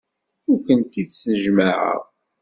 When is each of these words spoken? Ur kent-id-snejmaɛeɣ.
Ur 0.49 0.57
kent-id-snejmaɛeɣ. 0.65 2.01